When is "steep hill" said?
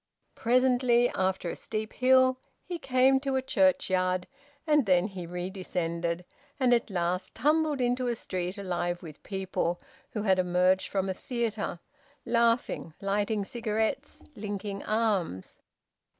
1.55-2.39